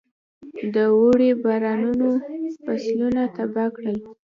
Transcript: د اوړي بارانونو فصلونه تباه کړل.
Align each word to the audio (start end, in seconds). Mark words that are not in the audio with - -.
د 0.73 0.75
اوړي 0.95 1.29
بارانونو 1.43 2.09
فصلونه 2.63 3.21
تباه 3.35 3.67
کړل. 3.75 3.97